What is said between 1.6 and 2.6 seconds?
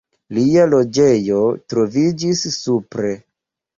troviĝis